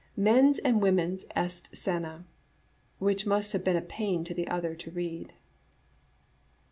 [0.17, 2.23] Mens and Womens est Sana^
[2.97, 5.33] which must have been a pain to the other to read.